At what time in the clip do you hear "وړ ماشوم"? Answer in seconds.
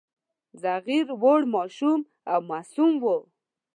1.21-1.99